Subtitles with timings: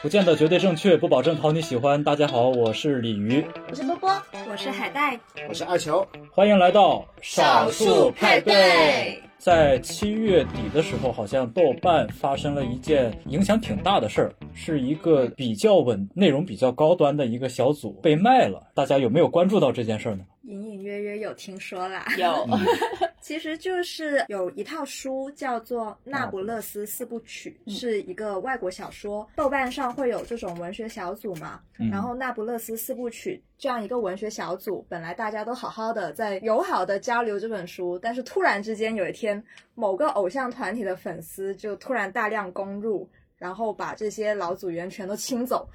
[0.00, 2.04] 不见得绝对正确，不保证讨你喜欢。
[2.04, 4.08] 大家好，我是鲤鱼，我是波波，
[4.48, 5.18] 我是海带，
[5.48, 9.20] 我是二球，欢迎来到少数派对。
[9.38, 18.68] 在七月底的时候，好像豆瓣发生了一件影响挺大的事儿，是一个比较稳、内容比较高端的一个小组被卖了。
[18.74, 20.22] 大家有没有关注到这件事儿呢？
[20.44, 22.48] 隐隐约约有听说啦，有，
[23.20, 29.28] 其实就是有一套书叫做《那不勒斯四部曲》，是一个外国小说。
[29.36, 31.60] 豆瓣上会有这种文学小组嘛？
[31.90, 39.42] 然后《那不勒斯四部曲》这样一个文学小组，本来大家都好好的在友好的交流这本书，但是突然之间有一天，
[39.74, 45.68] 某个偶像团体的粉丝就突然大量攻入，然后把这些老组员全都清走，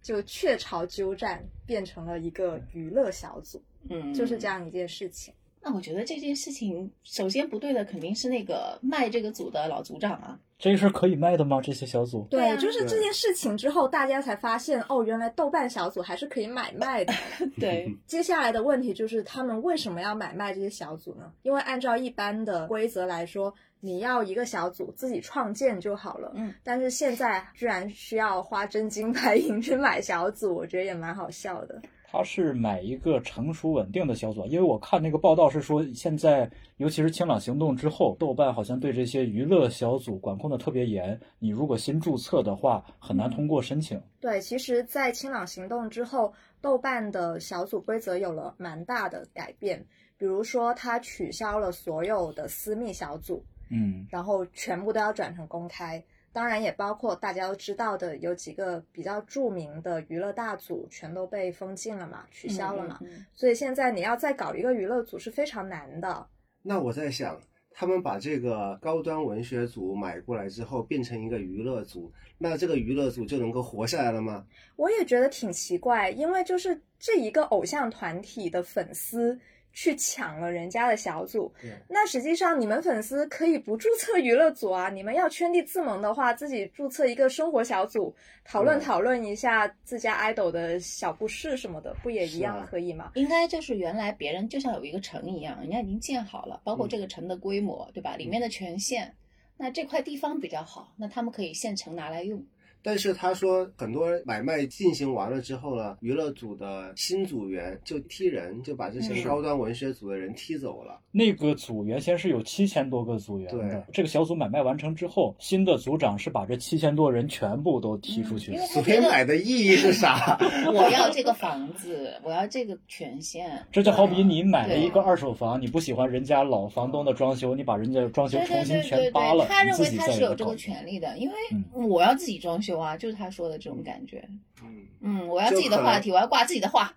[0.00, 3.62] 就雀巢鸠占，变成了一个娱乐小组。
[3.90, 5.34] 嗯，就是这样一件事情。
[5.64, 10.38] 那我觉得这件事情首先不对的肯定是那个卖这个组的老组长啊。
[10.58, 11.60] 这个事儿可以卖的吗？
[11.62, 12.26] 这些小组？
[12.30, 17.12] 对，就是这件事情之后，大家才发现哦，原来豆瓣小组还是可以买卖的。
[17.58, 21.32] 对，接下来的问题就是他们为什么要买卖这些小组呢？
[21.42, 26.32] 因为按照一般的规则来说，你要一个小组自己创建就好了。
[26.34, 31.82] 嗯，但是现在居然需要花真金白银去买小组，我觉得也蛮好笑的。
[32.06, 41.18] 他是买一个成熟稳定的小组，因为我看那个报道是说，现在尤其是清朗行动之后，豆瓣好像对这些娱乐小组管控的特别严。
[41.38, 44.00] 你如果新注册的话，很难通过申请。
[44.20, 49.84] 对，其实，在清朗行动之后，豆瓣的小组规则有了蛮大的改变，
[50.16, 56.02] 比如说，它取消了所有的私密小组，嗯，然后全部都要转成公开。
[56.34, 62.98] 当然也包括大家都知道的，有几个比较著名的娱乐大组全都被封禁了嘛，取消了嘛。
[63.32, 66.26] 所以现在你要再搞一个娱乐组是非常难的。
[66.60, 67.40] 那我在想，
[67.70, 74.44] 他们把这个高端文学组买过来之后，变成一个娱乐组，那这个娱乐组就能够活下来了吗？
[74.74, 79.38] 我也觉得挺奇怪，因为就是这一个偶像团体的粉丝。
[79.74, 81.52] 去抢了人家的小组，
[81.88, 84.88] 那实际上你们粉丝可以不注册娱乐组啊。
[84.88, 88.14] 你们要圈地自萌的话，自己注册一个生活小组，
[88.44, 93.10] 讨论讨论一下自家 idol 的小故事什么的，不也一样可以吗？
[93.14, 98.14] 应该就是原来别人就像有一个城一样，人家已经建好了，包括这个城的规模，对吧？
[98.16, 99.12] 里面的权限，
[99.56, 102.40] 那这块地方比较好，那他们可以现成拿来用。
[102.86, 111.00] 但是他说，很多买卖进行完了之后呢，娱乐组的新组员就踢人，就把这些高端文学组的人踢走了。
[111.10, 118.54] 那个组原先是有七千多个组员的，这个小组买卖完成之后，新的组长是把这七千多人全部都踢出去。
[118.74, 120.36] 组员买的意义是啥？
[120.66, 123.66] 我要这个房子，我要这个权限。
[123.72, 131.34] 这就好比你买了一个二手房，你不喜欢人家老房东的装修，你把人家装修重新全扒了，他认为他是有这个权利的，因为
[131.72, 132.73] 我要自己装修。
[132.78, 134.26] 啊，就是他说的这种感觉。
[134.62, 136.94] 嗯嗯，我要自己的话题，我要挂自己的话。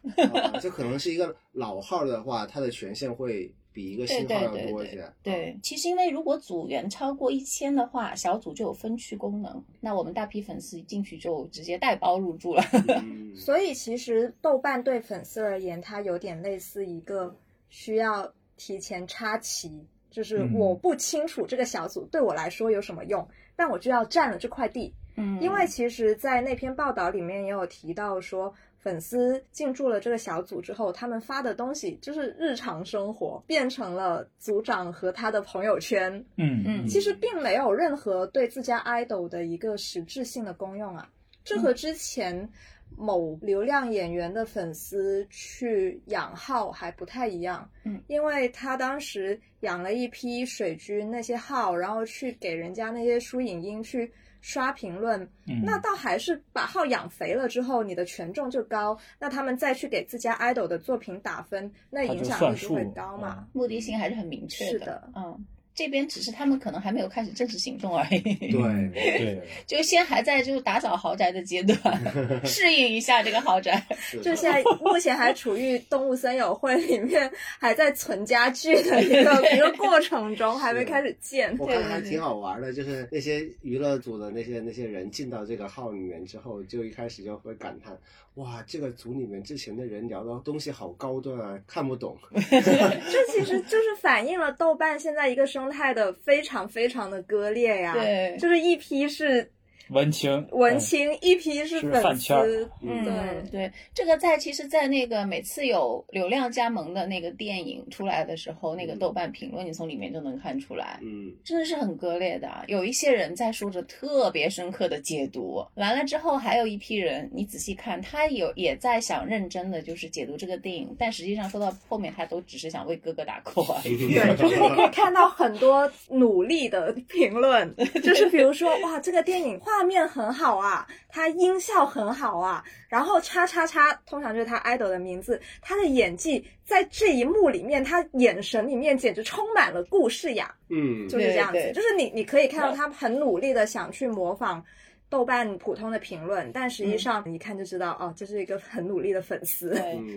[0.62, 5.12] 这可能是一个老号的话，它的权限会比一个新号要多一些。
[5.22, 12.64] 对，其实因为如果组员超过一千的话，小组就有分区功能，那我们大批粉丝进去就直接带包入住了。
[13.36, 17.36] 所以其实豆瓣对粉丝而言，它有点类似一个
[17.70, 23.28] 需要提前插旗，就是我不清楚这个小组对我来说有什么用。
[23.60, 41.10] 但我就要占了这块地，嗯，因为其实，在那篇报道里面也有提到说，粉丝进驻了这个小组之后，他们发的东西就是日常生活，变成了组长和他的朋友圈，嗯嗯，其实并没有任何对自家 idol 的一个实质性的功用啊，
[41.44, 42.50] 这和之前。
[42.96, 54.12] 某流量演员的粉丝去养号还不太一样，嗯，因为他当时养了一批水军那些号，然后去给人家那些输影音去
[54.42, 55.28] 刷评论，
[55.64, 65.46] 那倒还是把号养肥了之后，你的权重就高，那他们再去给自家 idol 的作品打分，那影响力就会高嘛，目的性还是很明确的，嗯。
[65.78, 68.20] 这边只是他们可能还没有开始正式行动而已。
[68.20, 71.78] 对对， 就先还在就是打扫豪宅的阶段，
[72.44, 73.86] 适应一下这个豪宅。
[74.24, 81.56] 就现在目前还处于动物森友会里面还在存家具的一个一个过程中，还没开始建。
[81.60, 87.96] 我看还挺好玩的，就是那些娱乐组的那些那些人进到这个号里面之后，就一开始就会感叹：
[88.34, 92.18] 哇，这个组里面之前的人聊的东西好高端啊，看不懂。
[92.34, 95.67] 这其实就是反映了豆瓣现在一个生。
[95.70, 99.52] 态的非常非常的割裂呀，对，就是一批是
[99.90, 103.14] 文青，文青，一批是是粉饭圈儿丝，嗯对。
[103.50, 112.64] 对，这个在其实，在那个每次有流量加盟的那个电影出来的时候，那个豆瓣评论你从里面就能看出来，嗯，真的是很割裂的啊。
[112.68, 124.14] 有一些人在说着特别深刻的解读，完了之后还有一批人，你仔细看，他有也在想认真的就是解读这个电影，但实际上说到后面，他都只是想为哥哥打 call 而已。
[124.14, 127.74] 对，就是你可以看到很多努力的评论，
[128.04, 144.64] 就是比如说，哇，这个电影画面很好啊，他音效很好啊，然后叉叉叉，通常就是他 idol 的名字，他的演技在这一幕里面，他眼神里面简直充满了故事呀，嗯，就是这样子，对对就是你你可以看到他很努力的想去模仿。
[145.10, 149.70] 豆瓣普通的评论，但实际上你一看就知道，哦，这是一个很努力的粉丝。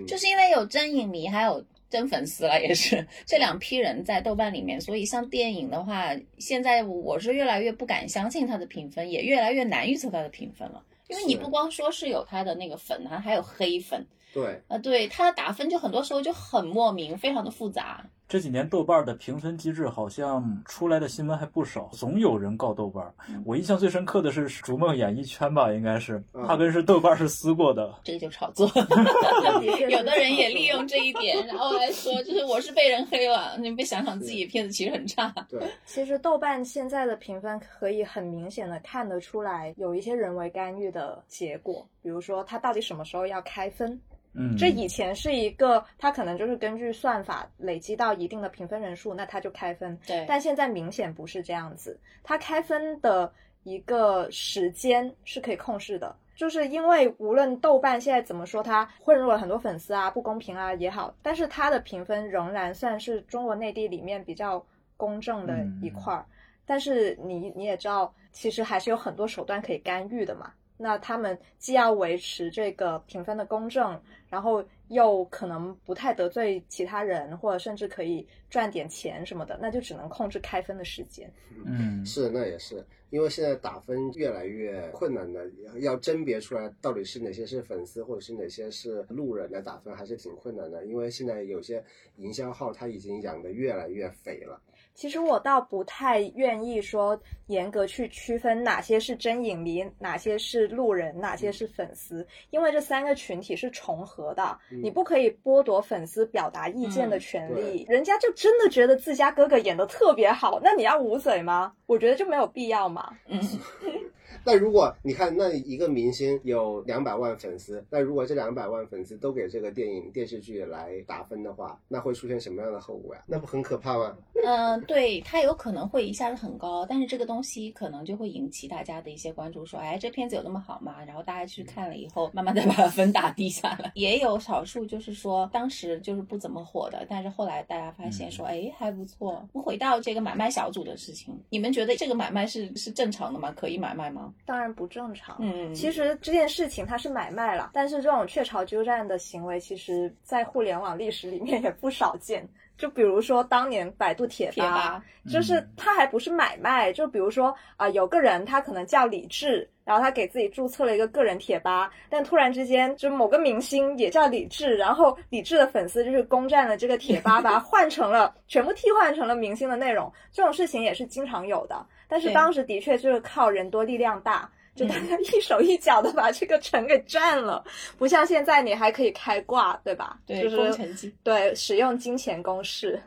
[0.04, 10.82] 就是因为有真影迷，还有真粉丝了，也是这两批人在豆瓣里面，所以像电影的话，现在我是越来越不敢相信它的评分，也越来越难预测它的评分了。
[11.08, 18.08] 因为你不光说是有它的那个粉还，还有黑粉对，啊，对它的打分就很多时候就很莫名，非常的复杂。
[18.30, 23.12] 这几年豆瓣的评分机制好像出来的新闻还不少，总有人告豆瓣。
[23.44, 27.92] 我印象最深刻的是《逐梦演艺圈》吧，应该是嗯他跟是豆瓣是撕过的。
[28.04, 28.70] 这个就炒作
[29.90, 33.56] 有的人也利用这一点，然后来说，就是我是被人黑了。
[33.58, 44.00] 你别想想自己片子其实很差，对， 其实豆瓣现在的评分可以很明显的看得出来，有一些人为干预的结果，比如说它到底什么时候要开分。
[44.32, 49.98] 嗯，这以前是一个，它可能就是根据算法累积到一定的评分人数，那它就开分。
[50.06, 53.32] 对但现在明显不是这样子，它开分的
[53.64, 56.14] 一个时间是可以控制的。
[56.36, 64.64] 就是因为无论豆瓣现在怎么说，它混入了很多粉丝啊、不公平啊也好，但是它的评分仍然算是中国内地里面比较
[64.96, 66.24] 公正的一块儿。
[66.64, 70.50] 但是你你也知道，其实还是有很多手段可以干预的嘛。
[70.82, 74.00] 那他们既要维持这个评分的公正，
[74.30, 81.30] 然后又可能不太得罪其他人，或者甚至可以赚点钱什么的，那就只能控制开分的时间。
[81.66, 85.46] 嗯，是，那也是，因为现在打分越来越困难的，
[85.80, 90.86] 要甄别出来到底是哪些是粉丝，或者是哪些是路人来打分，还是挺困难的。
[90.86, 91.84] 因为现在有些
[92.16, 94.58] 营销号他已经养的越来越肥了。
[95.00, 107.86] 其实我倒不太愿意说严格去区分哪些是真影迷，哪些是路人，哪些是粉丝，因为这三个群体是重合的，嗯你不可以剥夺粉丝表达意见的嗯权利。
[107.88, 111.72] 人家就真的觉得自家哥哥演的特别好，那你要捂嘴吗？
[111.86, 113.16] 我觉得就没有必要嘛。
[113.26, 113.40] 嗯，
[114.44, 123.22] 那如果你看，那一个明星有两百万粉丝，那如果这两百万粉丝都给这个电影电视剧来打分的话，那会出现什么样的后果呀？
[123.26, 124.16] 那不很可怕吗？
[124.44, 130.96] 嗯，对，它有可能会一下子很高，但是这个东西可能就会引起大家的一些关注，说，哎，这片子有那么好吗？
[131.06, 133.92] 然后大家去看了以后，慢慢再把分打低下来。
[133.94, 139.46] 也有少数就是说，当时就是不怎么火的，但是后来大家发现说，哎，还不错。
[139.52, 143.52] 我们回到这个买卖小组的事情，你们觉得这个买卖是是正常的吗？
[143.52, 144.29] 可以买卖吗？
[144.44, 145.36] 当然不正常。
[145.40, 152.46] 嗯，其实这件事情它是买卖了，但是这种雀巢鸠占的行为，其实在互联网历史里面也不少见。
[152.76, 171.84] 就比如说当年百度贴贴吧，就是它还不是买卖，就比如说啊、有个人他可能叫李志，然后他给自己注册了一个个人贴吧，但突然之间就某个明星也叫李志，然后李志的粉丝就是攻占了这个贴吧，把 它换成了全部替换成了明星的内容，这种事情也是经常有的。
[172.10, 174.50] 但是当时的确就是靠人多力量大。
[174.72, 177.62] 就大家一手一脚的把这个城给占了，
[177.98, 180.18] 不像现在你还可以开挂，对吧？
[180.24, 181.12] 对，就是工程机。
[181.24, 182.98] 对使用金钱公式。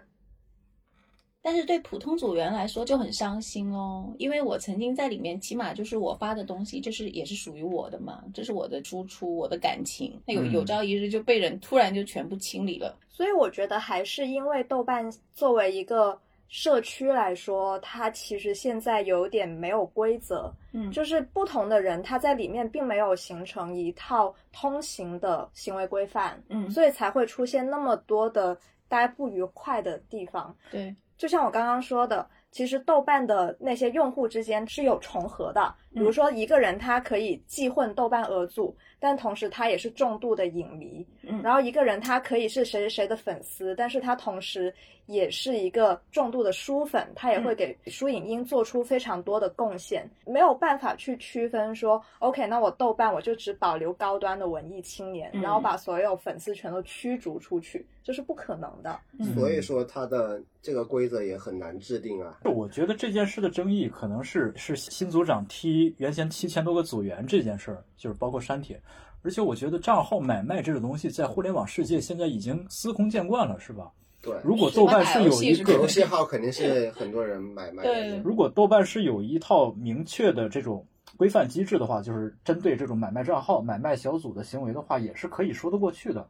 [1.41, 10.21] 但是对普通组员来说就很伤心哦，因为我曾经在里面，起码就是我发的东西，就是也是属于我的嘛，这是我的输出，我的感情。
[10.27, 12.95] 那有嗯有朝一日就被人突然就全部清理了。
[13.09, 28.55] 所以我觉得还是因为豆瓣作为一个社区来说，它其实现在有点没有规则，嗯就是不同的人他在里面并没有形成一套通行的行为规范，嗯，所以才会出现那么多的
[28.87, 30.55] 大家不愉快的地方。
[30.69, 35.73] 对，就像我刚刚说的，其实豆瓣的那些用户之间是有重合的。
[35.93, 41.05] 比如说，一个人他可以既混豆瓣额组，但同时他也是重度的影迷。
[41.21, 44.73] 嗯然后一个人他可以是谁谁谁的粉丝，但是他同时
[45.05, 50.09] 也是一个重度的书粉，他也会给书影音做出非常多的贡献。
[50.25, 58.99] 没有办法去区分说，OK，那我豆瓣我就只保留高端的文艺青年，嗯然后把所有粉丝全都驱逐出去，这是不可能的。
[59.19, 62.39] 嗯所以说，他的这个规则也很难制定啊。
[62.43, 68.79] 我觉得这件事的争议可能是是新组长踢原先七千多个组员这件事儿，就是包括删帖。
[69.23, 73.89] 而且我觉得账号买卖这种东西在互联网世界现在已经司空见惯了，是吧？
[74.21, 77.83] 对，如果豆瓣是有一个游戏号，肯定是很多人买卖。
[77.83, 80.85] 对，如果豆瓣是有一套明确的这种
[81.17, 86.27] 规范机制的话，就是针对这种买卖账号、买卖小组的行为的话，也是可以说得过去的。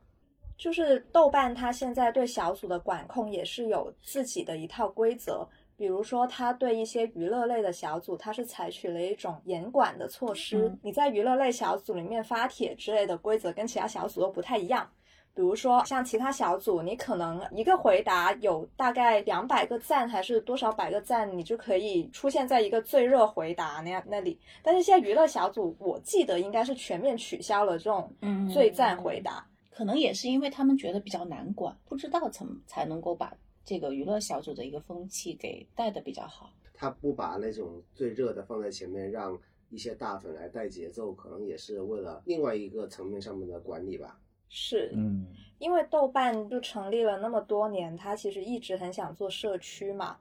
[0.55, 5.47] 就是豆瓣它现在对小组的管控也是有自己的一套规则。
[5.83, 10.73] 比如说，他对一些娱乐类的小组，他是采取了一种严管的措施。
[10.81, 14.89] 你在娱乐类小组里面发帖之类的规则跟其他小组都不太一样。
[15.35, 24.39] 比如说，像其他小组，你可能一个回答有大概两百个赞，还是多少百个赞，你就可以出现在一个最热回答那样那里。
[24.63, 28.09] 但是现在娱乐小组，我记得应该是全面取消了这种
[28.49, 29.45] 最赞回答。
[29.69, 33.33] 可能也是因为他们觉得比较难管，不知道怎么才能够把。
[33.65, 39.39] 这个娱乐小组的一个风气给带的比较好，他不把那种最热的放在前面，让
[39.69, 44.19] 一些大粉来带节奏，可能也是为了另外一个层面上面的管理吧。
[44.49, 45.25] 是，嗯，
[45.59, 50.17] 因为豆瓣就成立了那么多年，他其实一直很想做社区嘛。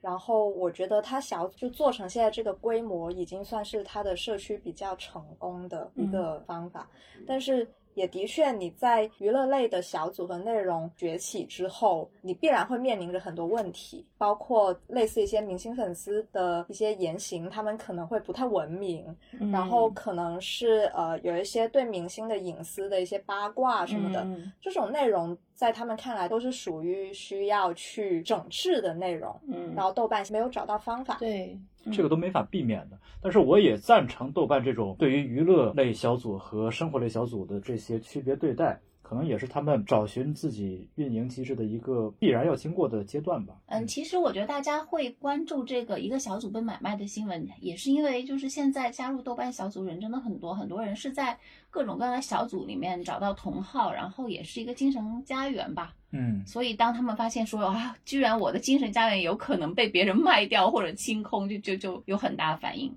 [0.00, 6.90] 然后我觉得他小就做成现在这个规模，已经算是他的社区比较成功的一个方法，
[7.26, 7.68] 但是。
[7.94, 19.04] 也的确，你在娱乐类的小组和内容崛起之后，你必然会面临着很多问题，包括类似一些明星粉丝的一些言行，他们可能会不太文明，
[19.52, 24.26] 然后可能是呃有一些对明星的隐私的一些八卦什么的，
[24.60, 29.38] 这种内容在他们看来都是属于需要去整治的内容。
[29.48, 31.16] 嗯，然后豆瓣没有找到方法。
[31.18, 31.58] 对。
[31.90, 38.80] 这个都没法避免的，但是我也赞成豆瓣这种对于娱乐类小组和生活类小组的这些区别对待，
[39.12, 43.54] 可能也是他们找寻自己运营机制的一个必然要经过的阶段吧。
[43.66, 51.38] 嗯，其实我觉得大家会关注这个一个小组被买卖的新闻，也是因为就是现在加入豆瓣小组人真的很多，很多人是在
[51.68, 55.94] 各种各样的小组里面找到同好，然后也是一个精神家园吧。
[56.12, 62.90] 嗯，所以当他们发现说啊，居然我的精神家园有可能被别人卖掉或者清空，就就就有很大反应。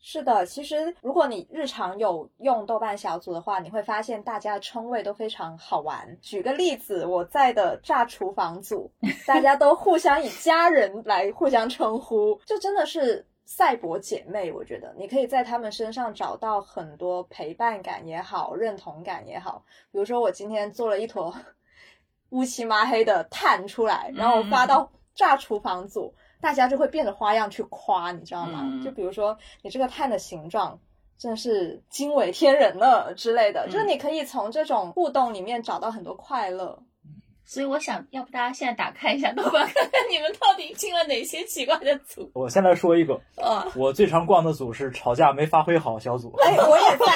[0.00, 6.18] 是的，其实如果你日常有用豆瓣小组的话，你会发现大家的称谓都非常好玩。
[6.22, 8.90] 举个例子，我在的炸厨房组，
[9.26, 14.50] 大家都互相以家人来互相称呼，就真的是赛博姐妹。
[14.50, 19.62] 我觉得你可以在他们身上找到很多陪伴感也好，认同感也好。
[19.92, 21.34] 比如说，我今天做了一坨。
[22.30, 28.80] 乌漆麻黑的碳出来，然后发到炸厨房组，大家就会变着花样去夸，你知道吗？
[28.84, 30.78] 就比如说你这个碳的形状
[31.18, 36.82] 真是惊为天人了之类的，就是你可以从这种互动里面找到很多快乐。
[37.44, 42.30] 所以我想要不大家现在打开一下豆瓣，看看你们到底进了哪些奇怪的组。
[42.32, 43.20] 我先来说一个，
[43.74, 46.32] 我最常逛的组是吵架没发挥好小组。
[46.44, 47.06] 哎，我也在，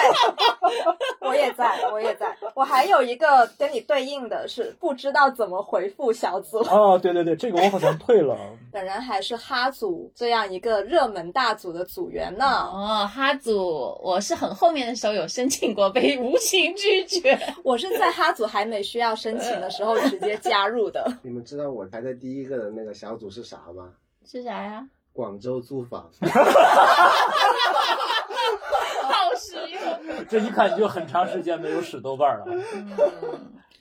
[1.21, 2.37] 我也在，我也在。
[2.55, 6.59] 我还有一个跟你对应的是不知道怎么回复小组。
[6.59, 8.37] 哦，对对对，这个我好像退了。
[8.73, 12.45] 本人还是哈组这样一个热门大组的组员呢。
[12.47, 17.39] 哦，哈组，我是很后面的时候有申请过，被无情拒绝。
[17.63, 21.07] 我是在哈组还没需要申请的时候直接加入的。
[21.23, 23.91] 你们知道我排在第一个的那个小组是啥吗？
[24.27, 24.87] 是啥呀？
[25.13, 26.11] 广州租房。
[30.29, 32.45] 这一看就很长时间没有使豆瓣了。
[32.49, 32.91] 嗯，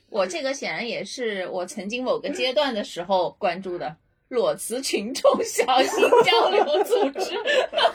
[0.10, 3.96] 我这个显然也是我曾经某个阶段的时候关注的。
[4.30, 7.38] 裸辞群众小型交流组织。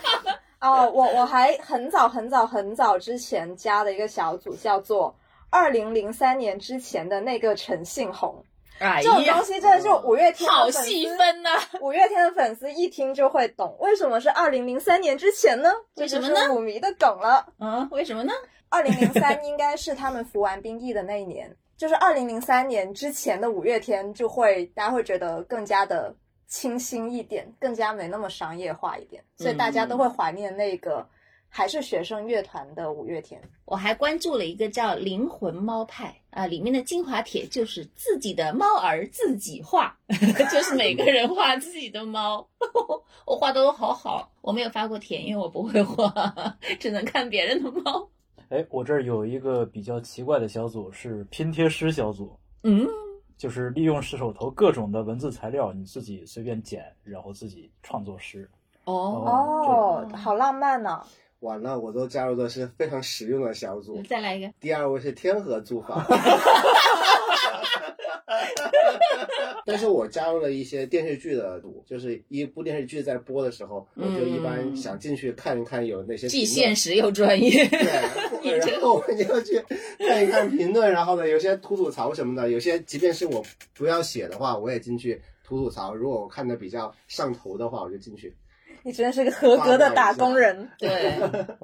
[0.60, 5.16] 哦，我我还很早很早很早之前加的一个小组，叫做
[5.50, 8.44] 二零零三年之前的那个陈信宏。
[8.78, 11.50] 哎这种东西真的是五月天好细分呐！
[11.80, 15.70] 五月天的粉丝一听就会懂，为什么是二零零三年之前呢？
[15.96, 16.52] 为什么呢？
[16.54, 17.46] 五迷的梗了。
[17.58, 18.32] 嗯，为什么呢？
[18.68, 26.14] 二零零三 应该是他们服完兵役的那一年，就是二零零三年之前的五月天，就会大家会觉得更加的。
[26.50, 31.06] 清新一点，更加没那么商业化一点，所以大家都会怀念那个
[31.48, 33.40] 还是学生乐团的五月天。
[33.64, 42.46] 我还关注了一个叫“灵魂猫派”啊，里面的精华帖就是自己的猫儿自己画， 就是每个人画自己的猫，
[43.26, 44.30] 我画的都好好。
[44.40, 46.12] 我没有发过帖，因为我不会画，
[46.80, 48.08] 只能看别人的猫。
[48.48, 52.38] 哎，我这儿有一个比较奇怪的小组，是拼贴师小组。
[52.62, 52.86] 嗯。
[53.36, 58.50] 就是利用手头各种的文字材料，你自己随便剪，然后自己创作诗。
[58.82, 61.00] 哦哦，好浪漫呢！
[61.40, 64.02] 完了，我都加入的是非常实用的小组。
[64.08, 64.52] 再来一个。
[64.60, 66.04] 第二位是天河租房。
[69.64, 77.66] 但是我加入了一些电视剧的组，就是一部电视剧在播的时候，我就一般想进去看一看有那些既现实又专业。
[77.68, 79.62] 对， 然后我就去
[79.98, 85.94] 看一看评论，然后呢，有些吐吐槽什么的，有些即便是我不要写的话，我也进去吐吐槽。
[85.94, 88.34] 如果我看的比较上头的话，我就进去。
[88.82, 90.68] 你真是个合格的打工人。
[90.78, 91.18] 对，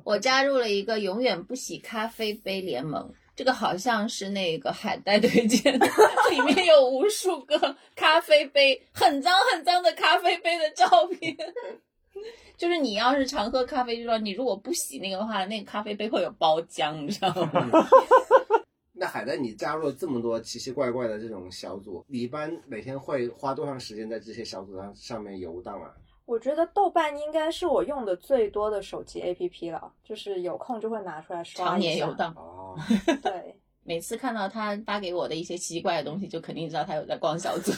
[0.05, 3.13] 我加入了一个永远不洗咖啡杯联盟。
[3.37, 5.87] 这个好像是那个海带推荐的，
[6.31, 11.37] 里面有无数个咖啡杯，很脏很脏的咖啡杯的照片。
[12.57, 17.89] 就是你要是常喝咖啡，就说你如果不洗那个的话，那个咖啡杯会有包浆，你知道吗？
[18.97, 25.91] 那海带，你加入了这么多奇奇怪怪的这种小组，你一般每天会花多长时间在这些小组上上面游荡啊？
[26.27, 31.89] 我觉得豆瓣应该是我用的最多的手机 APP 了，就是有空就会拿出来刷常一下。
[31.89, 32.33] 年游荡。
[32.37, 32.75] 哦
[33.23, 33.55] 对，
[33.85, 37.73] 每次看到他发给我的一些奇怪的东西，就肯定知道他有在逛小组，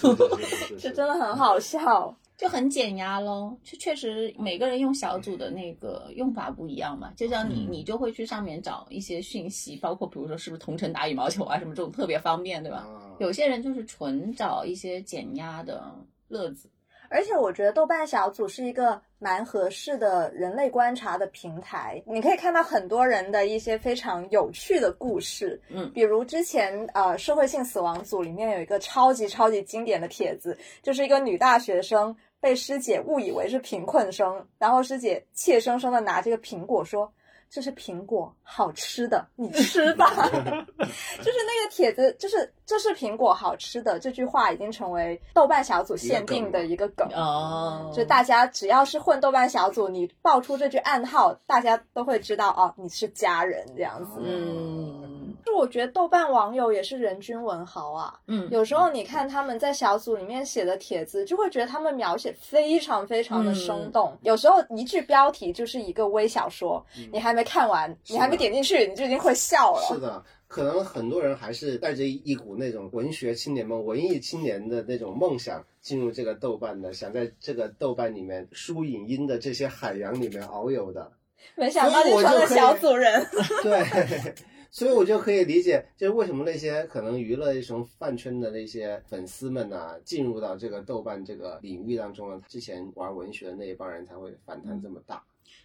[0.79, 2.15] 是这 真的很好笑。
[2.37, 3.57] 就很减压喽。
[3.65, 7.11] 就确实每个人用小组的那个用法不一样嘛。
[7.17, 12.87] 就像你，嗯你就会去上面找一些讯息，包括比如说是不是同城打羽毛球啊什么这种特别方便，对吧？
[12.87, 15.83] 啊有些人就是纯找一些减压的
[16.29, 16.69] 乐子。
[17.08, 25.60] 而且我觉得豆瓣小组是一个蛮合适的人类观察的平台，你可以看到很多人的一些非常有趣的故事。
[25.68, 37.12] 嗯比如之前呃社会性死亡组里面有一个超级超级经典的帖子，就是一个女大学生被师姐误以为是贫困生，然后师姐怯生生的拿这个苹果说。
[37.49, 40.07] 这是苹果，好吃的，你吃吧。
[40.29, 47.09] 就是那个帖子，就是这是苹果好吃的这句话已经成为豆瓣小组限定的一个梗。
[47.15, 54.21] 哦，就大家只要是混豆瓣小组，你爆出这句暗号，大家都会知道哦，你是家人这样子。
[54.23, 58.19] 嗯就我觉得豆瓣网友也是人均文豪啊。
[58.26, 64.12] 嗯，有时候你看他们在小组里面写的帖子，就会觉得他们描写非常非常的生动。
[64.23, 69.83] 有时候一句标题就是一个微小说，你还没看完，你还没点进去，你就已经会笑了。
[69.87, 81.12] 是的，可能很多人还是带着一股那种文学青年梦、文艺青年的那种梦想进入这个豆瓣的，想在这个豆瓣里面输影音的这些海洋里面遨游的。
[81.55, 83.25] 没想到你成了小组人。
[83.62, 83.85] 对
[84.70, 95.23] 所以我就可以理解，就是为什么那些可能娱乐一种饭圈的那些粉丝们呐、进入到这个豆瓣这个领域当中呢，之前玩文学的那一帮人才会反弹这么大。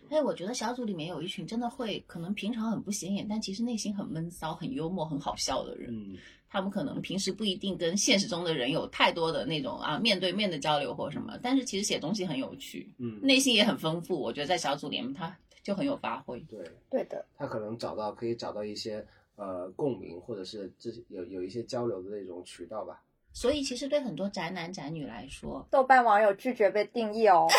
[0.10, 5.90] 哎，我觉得小组里面有一群真的会，可能平常很不显眼，但其实内心很闷骚、很幽默、很好笑的人。
[5.94, 6.18] 嗯，
[6.50, 14.20] 他们可能平时不一定跟现实中的人有太多的那种啊面对面的交流或什么，但是其实写东西很有趣，嗯内心也很丰富。
[14.20, 16.40] 我觉得在小组里面，他就很有发挥。
[16.42, 23.02] 对对的，他可能找到可以找到一些呃共鸣，或者是这有有一些交流的那种渠道吧。
[23.34, 27.48] 所以其实对很多宅男宅女来说，豆瓣网友拒绝被定义哦。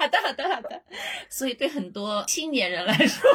[0.00, 0.82] 好的好的好的。
[1.28, 3.30] 所以对很多青年人来说，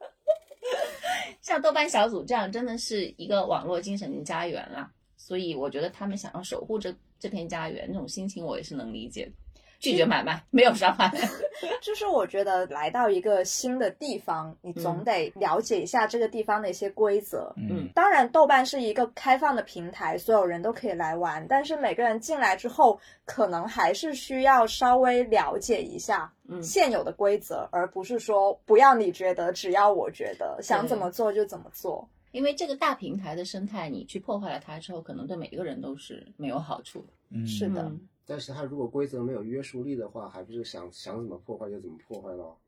[1.42, 4.90] 像豆瓣小组这样，真的是一个网络精神家园啦。
[5.16, 9.32] 所以我觉得他们想要守护这这片家园，那种心情我也是能理解的。
[9.78, 11.10] 拒绝买卖，没有伤害。
[11.80, 17.52] 就是我觉得来到一个新的地方，你总得了解一下这个地方的一些规则。
[17.56, 21.46] 嗯当然，豆瓣是一个开放的平台，所有人都可以来玩。
[21.48, 32.08] 但是每个人进来之后，可能还是需要稍微了解一下嗯现有的规则，而不是说不要你觉得，只要我觉得，想怎么做就怎么做。
[32.32, 37.06] 因为这个大平台的生态，你去破坏了它之后，可能对每一个人都是没有好处的。
[37.30, 42.58] 嗯是的嗯但是他如果规则没有约束力的话，还不是想想怎么破坏就怎么破坏咯。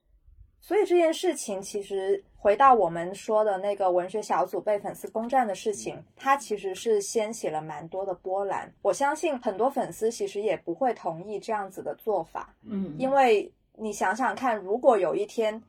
[0.61, 8.73] 所以这件事情其实回到我们说的那个文学小组被粉丝攻占的事情，它其实是掀起了蛮多的波澜。
[8.83, 15.63] 我相信很多粉丝其实也不会同意这样子的做法，嗯，因为你想想看，如果有一天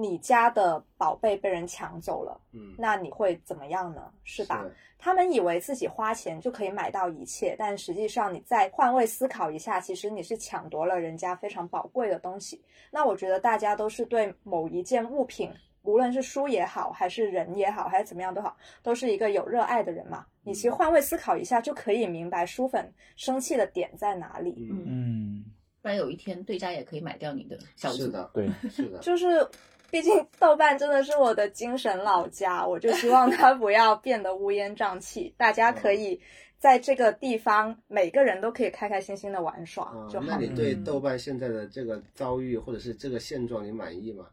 [0.00, 4.10] 你家的宝贝被人抢走了，嗯，那你会怎么样呢？
[4.24, 4.62] 是吧？
[4.62, 12.62] 是他们以为自己花钱就可以买到一切，但实际上你再换位思考一下，其实你是抢夺了人家非常宝贵的东西。
[12.90, 15.50] 那我觉得大家都是对某一件物品，
[15.82, 20.26] 无论是书也好，还是人也好，还是怎么样都好，都是一个有热爱的人嘛。
[20.42, 24.68] 你其实换位思考一下，就可以明白书粉生气的点在哪里。
[24.70, 25.44] 嗯，嗯，
[25.80, 28.04] 不然有一天对家也可以买掉你的小组。
[28.04, 29.46] 是的，对，是的，就是，
[29.90, 36.20] 毕竟豆瓣真的是我的精神老家，我就希望它不要变得乌烟瘴气，大家可以
[36.58, 40.36] 在这个地方，每个人都可以开开心心的玩耍啊就，好了。
[40.38, 44.26] 那你对嗯豆瓣现在的这个遭遇或者是这个现状，你满意吗？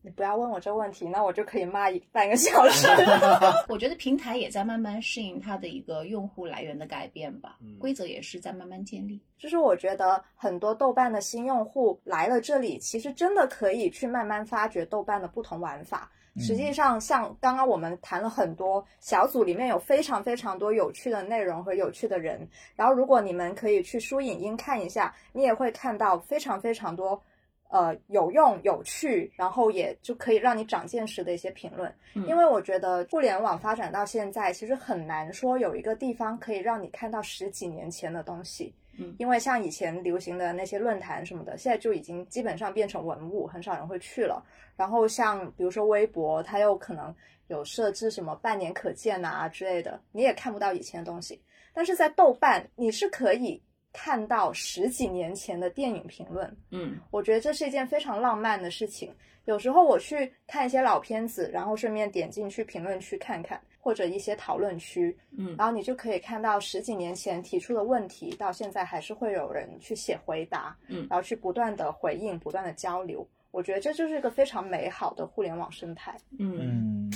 [0.00, 2.86] 你不要问我这个问题，那我就可以骂一半个小时。
[3.68, 9.20] 我觉得平台也在慢慢适应它的一个用户来源的改变吧，规则也是在慢慢建立。
[9.38, 16.10] 就是我觉得很多豆瓣的新用户来了这里，其实真的可以去慢慢发掘豆瓣的不同玩法。
[16.40, 27.20] 实际上，像刚刚我们谈了很多小组里面有非常非常多有趣的内容和有趣的人，然后如果你们可以去书影音看一下，你也会看到非常非常多。
[27.68, 31.94] 呃，有用、有趣，然后也就可以让你长见识的一些评论。
[32.26, 38.74] 因为我觉得互联网发展到现在，其实很难说有一个地方可以让你看到十几年前的东西。
[38.98, 44.42] 嗯，因为像以前流行的那些论坛什么的，现在就已经基本上变成文物，很少人会去了。
[44.76, 47.14] 然后像比如说微博，它又可能
[47.48, 51.40] 有设置什么半年可见啊之类的，你也看不到以前的东西。
[51.74, 53.62] 但是在豆瓣，你是可以。
[54.00, 59.12] 看到十几年前的电影评论，嗯，我觉得这是一件非常浪漫的事情。
[59.46, 73.28] 有时候我去看一些老片子，然后顺便点进去评论区看看，或者一些讨论区，嗯，然后你就可以看到十几年前提出的问题，到现在还是会有人去写回答，嗯，然后去不断的回应，不断的交流。
[73.50, 76.16] 我觉得这就是一个非常美好的互联网生态。
[76.38, 77.10] 嗯，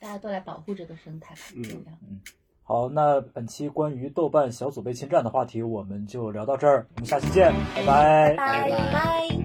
[0.00, 2.22] 大家都来保护这个生态吧，嗯嗯。
[2.66, 9.43] 好，那本期关于豆瓣小组被侵占的话题，我们就聊到这儿，我们下期见，拜拜拜拜。